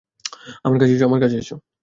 আমার 0.65 0.79
কাছে 0.79 1.37
আসো! 1.37 1.55